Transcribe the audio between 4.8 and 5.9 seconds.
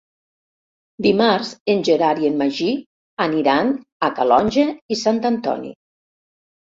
i Sant Antoni.